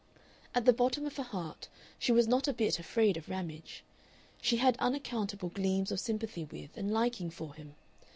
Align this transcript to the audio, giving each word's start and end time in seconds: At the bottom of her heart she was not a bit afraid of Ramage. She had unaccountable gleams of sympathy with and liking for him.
At 0.55 0.65
the 0.65 0.73
bottom 0.73 1.05
of 1.05 1.17
her 1.17 1.21
heart 1.23 1.67
she 1.99 2.11
was 2.11 2.27
not 2.27 2.47
a 2.47 2.53
bit 2.53 2.79
afraid 2.79 3.17
of 3.17 3.29
Ramage. 3.29 3.83
She 4.41 4.57
had 4.57 4.75
unaccountable 4.79 5.49
gleams 5.49 5.91
of 5.91 5.99
sympathy 5.99 6.45
with 6.45 6.75
and 6.75 6.91
liking 6.91 7.29
for 7.29 7.53
him. 7.53 7.75